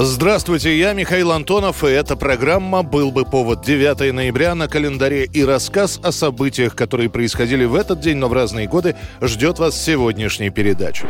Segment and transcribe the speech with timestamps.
[0.00, 5.44] Здравствуйте, я Михаил Антонов, и эта программа «Был бы повод» 9 ноября на календаре и
[5.44, 10.50] рассказ о событиях, которые происходили в этот день, но в разные годы, ждет вас сегодняшней
[10.50, 11.08] передаче.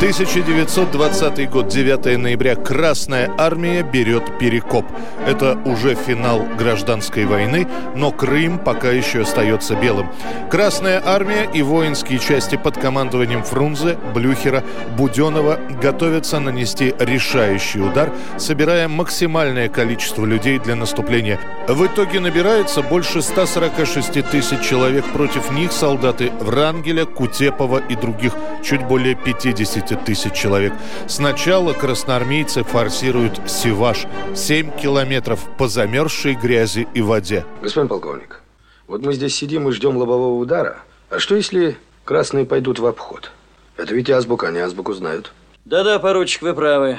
[0.00, 2.56] 1920 год, 9 ноября.
[2.56, 4.86] Красная армия берет Перекоп.
[5.26, 10.08] Это уже финал гражданской войны, но Крым пока еще остается белым.
[10.50, 14.64] Красная армия и воинские части под командованием Фрунзе, Блюхера,
[14.96, 21.38] Буденова готовятся нанести решающий удар, собирая максимальное количество людей для наступления.
[21.68, 25.04] В итоге набирается больше 146 тысяч человек.
[25.12, 28.32] Против них солдаты Врангеля, Кутепова и других
[28.62, 30.72] чуть более 50 тысяч человек.
[31.06, 34.06] Сначала красноармейцы форсируют Сиваш.
[34.34, 37.44] 7 километров по замерзшей грязи и воде.
[37.62, 38.42] Господин полковник,
[38.86, 40.78] вот мы здесь сидим и ждем лобового удара.
[41.10, 43.30] А что если красные пойдут в обход?
[43.76, 45.32] Это ведь азбука, они азбуку знают.
[45.64, 46.98] Да-да, поручик, вы правы.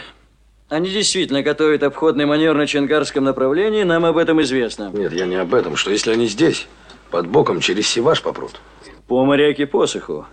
[0.69, 4.89] Они действительно готовят обходный маневр на Ченгарском направлении, нам об этом известно.
[4.93, 5.75] Нет, я не об этом.
[5.75, 6.67] Что если они здесь,
[7.09, 8.61] под боком, через Сиваш попрут?
[9.07, 10.25] По моряке посоху.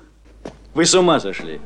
[0.74, 1.60] Вы с ума сошли.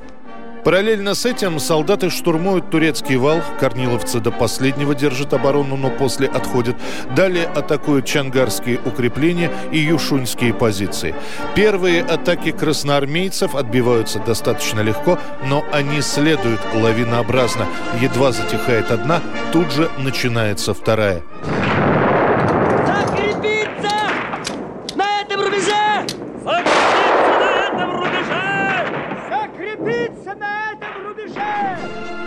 [0.65, 3.41] Параллельно с этим солдаты штурмуют турецкий вал.
[3.59, 6.77] Корниловцы до последнего держат оборону, но после отходят.
[7.17, 11.17] Далее атакуют чангарские укрепления и юшуньские позиции.
[11.57, 17.67] Первые атаки красноармейцев отбиваются достаточно легко, но они следуют лавинообразно.
[18.01, 19.21] Едва затихает одна,
[19.53, 21.23] тут же начинается вторая.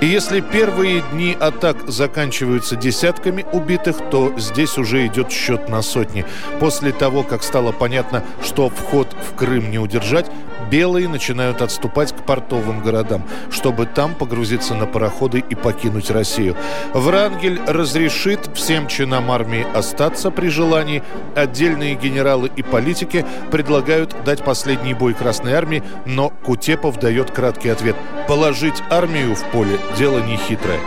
[0.05, 6.27] И если первые дни атак заканчиваются десятками убитых, то здесь уже идет счет на сотни.
[6.59, 10.27] После того, как стало понятно, что вход в Крым не удержать,
[10.69, 16.55] белые начинают отступать к портовым городам, чтобы там погрузиться на пароходы и покинуть Россию.
[16.93, 21.01] Врангель разрешит всем чинам армии остаться при желании.
[21.35, 27.95] Отдельные генералы и политики предлагают дать последний бой Красной армии, но Кутепов дает краткий ответ.
[28.27, 30.79] Положить армию в поле– дело нехитрое.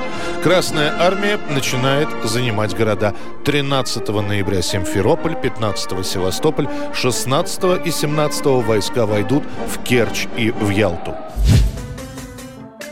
[0.42, 3.14] Красная армия начинает занимать города.
[3.44, 11.14] 13 ноября Симферополь, 15 Севастополь, 16 и 17 войска войдут в Керчь и в Ялту.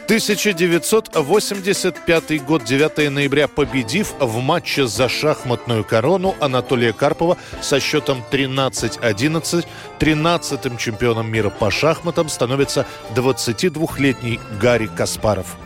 [0.06, 9.66] 1985 год, 9 ноября, победив в матче за шахматную корону Анатолия Карпова со счетом 13-11,
[9.98, 15.56] 13-м чемпионом мира по шахматам становится 22-летний Гарри Каспаров.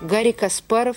[0.00, 0.96] Гарри Каспаров,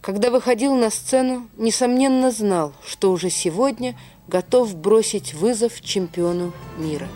[0.00, 3.96] когда выходил на сцену, несомненно знал, что уже сегодня
[4.28, 7.08] готов бросить вызов чемпиону мира.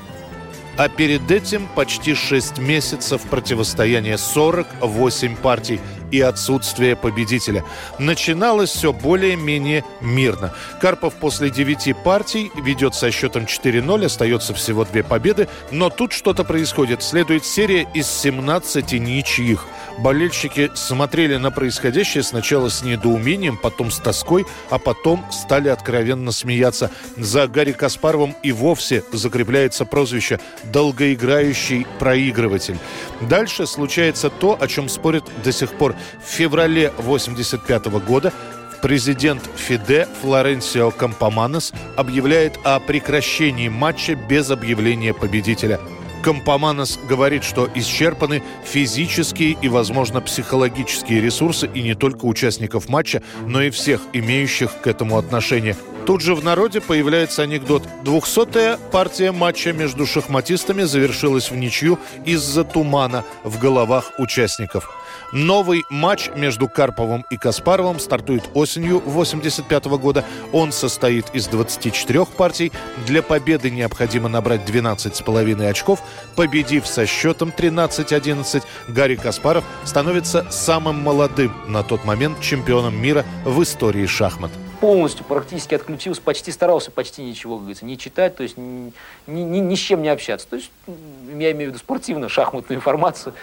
[0.76, 5.80] А перед этим почти 6 месяцев противостояния 48 партий
[6.12, 7.64] и отсутствие победителя.
[7.98, 10.54] Начиналось все более-менее мирно.
[10.80, 16.44] Карпов после 9 партий ведет со счетом 4-0, остается всего две победы, но тут что-то
[16.44, 17.02] происходит.
[17.02, 19.66] Следует серия из 17 ничьих.
[19.98, 26.90] Болельщики смотрели на происходящее сначала с недоумением, потом с тоской, а потом стали откровенно смеяться.
[27.16, 32.78] За Гарри Каспаровым и вовсе закрепляется прозвище «долгоиграющий проигрыватель».
[33.22, 35.96] Дальше случается то, о чем спорят до сих пор.
[36.24, 38.32] В феврале 1985 года
[38.80, 45.80] Президент ФИДЕ Флоренсио Кампоманес объявляет о прекращении матча без объявления победителя.
[46.28, 53.62] Компоманос говорит, что исчерпаны физические и, возможно, психологические ресурсы и не только участников матча, но
[53.62, 55.74] и всех имеющих к этому отношение.
[56.08, 57.86] Тут же в народе появляется анекдот.
[58.02, 64.88] Двухсотая партия матча между шахматистами завершилась в ничью из-за тумана в головах участников.
[65.32, 70.24] Новый матч между Карповым и Каспаровым стартует осенью 85 года.
[70.50, 72.72] Он состоит из 24 партий.
[73.06, 76.02] Для победы необходимо набрать 12,5 очков.
[76.36, 83.62] Победив со счетом 13-11, Гарри Каспаров становится самым молодым на тот момент чемпионом мира в
[83.62, 88.56] истории шахмат полностью практически отключился, почти старался почти ничего, как говорится, не читать, то есть
[88.56, 88.92] ни,
[89.26, 90.46] ни, ни с чем не общаться.
[90.48, 93.34] То есть я имею в виду спортивно-шахматную информацию.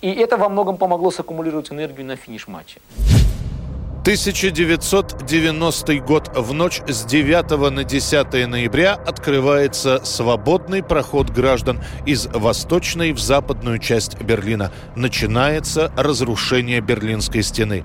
[0.00, 2.80] И это во многом помогло саккумулировать энергию на финиш матча.
[4.02, 13.12] 1990 год в ночь с 9 на 10 ноября открывается свободный проход граждан из восточной
[13.12, 14.72] в западную часть Берлина.
[14.96, 17.84] Начинается разрушение Берлинской стены.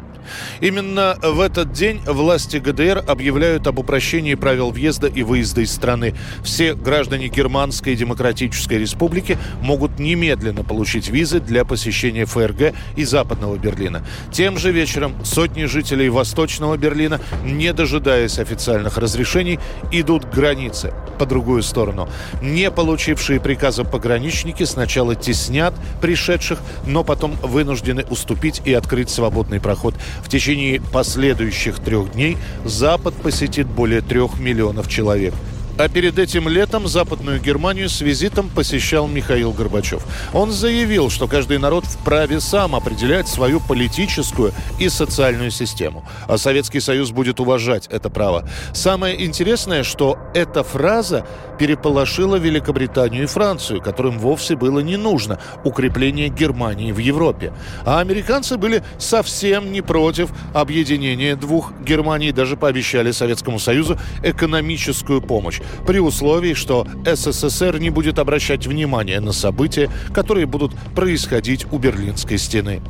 [0.59, 6.15] Именно в этот день власти ГДР объявляют об упрощении правил въезда и выезда из страны.
[6.43, 14.03] Все граждане Германской Демократической Республики могут немедленно получить визы для посещения ФРГ и Западного Берлина.
[14.31, 19.59] Тем же вечером сотни жителей Восточного Берлина, не дожидаясь официальных разрешений,
[19.91, 22.09] идут к границе по другую сторону.
[22.41, 29.95] Не получившие приказа пограничники сначала теснят пришедших, но потом вынуждены уступить и открыть свободный проход.
[30.21, 35.33] В течение последующих трех дней Запад посетит более трех миллионов человек.
[35.77, 40.03] А перед этим летом Западную Германию с визитом посещал Михаил Горбачев.
[40.33, 46.03] Он заявил, что каждый народ вправе сам определять свою политическую и социальную систему.
[46.27, 48.49] А Советский Союз будет уважать это право.
[48.73, 51.27] Самое интересное, что эта фраза
[51.59, 57.53] переполошила Великобританию и Францию, которым вовсе было не нужно укрепление Германии в Европе.
[57.85, 65.61] А американцы были совсем не против объединения двух Германий, даже пообещали Советскому Союзу экономическую помощь
[65.85, 72.37] при условии, что СССР не будет обращать внимание на события, которые будут происходить у Берлинской
[72.37, 72.81] стены.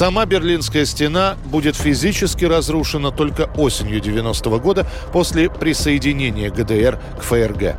[0.00, 7.22] Сама Берлинская стена будет физически разрушена только осенью 90 -го года после присоединения ГДР к
[7.22, 7.76] ФРГ.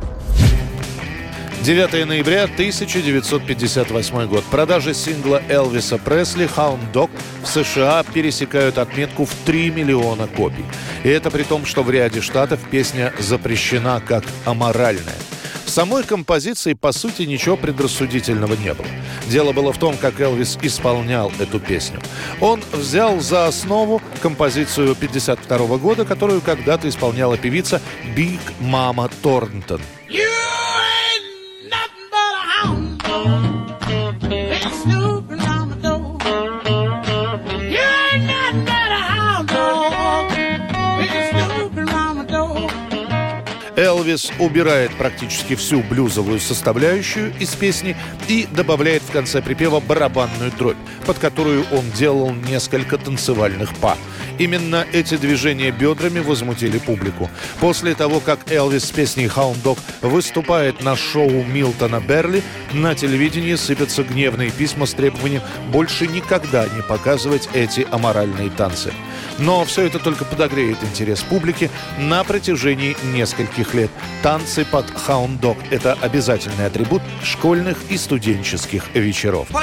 [1.62, 4.42] 9 ноября 1958 год.
[4.50, 7.08] Продажи сингла Элвиса Пресли «Hound Dog»
[7.40, 10.64] в США пересекают отметку в 3 миллиона копий.
[11.04, 15.14] И это при том, что в ряде штатов песня запрещена как аморальная.
[15.64, 18.88] В самой композиции, по сути, ничего предрассудительного не было.
[19.28, 22.00] Дело было в том, как Элвис исполнял эту песню.
[22.40, 27.80] Он взял за основу композицию 52 года, которую когда-то исполняла певица
[28.16, 29.80] Биг Мама Торнтон.
[44.12, 47.96] Элвис убирает практически всю блюзовую составляющую из песни
[48.28, 50.76] и добавляет в конце припева барабанную дробь,
[51.06, 53.96] под которую он делал несколько танцевальных па.
[54.38, 57.30] Именно эти движения бедрами возмутили публику.
[57.60, 62.42] После того, как Элвис с песней «Hound Dog» выступает на шоу Милтона Берли,
[62.72, 68.92] на телевидении сыпятся гневные письма с требованием больше никогда не показывать эти аморальные танцы.
[69.38, 73.90] Но все это только подогреет интерес публики на протяжении нескольких лет.
[74.22, 79.48] Танцы под «Hound Dog»— это обязательный атрибут школьных и студенческих вечеров.
[79.50, 79.62] Well,